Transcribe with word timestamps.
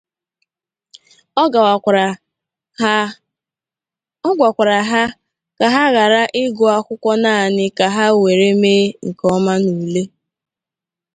Ọ 4.27 4.35
gwakwara 4.37 4.79
ha 4.91 5.03
ka 5.69 5.83
ghara 5.95 6.21
ịgụ 6.43 6.63
akwụkwọ 6.77 7.11
naanị 7.23 7.65
ka 7.77 7.85
ha 7.95 8.05
were 8.21 8.49
mee 8.61 8.85
nke 9.07 9.25
ọma 9.35 9.53
n'ule 9.63 10.03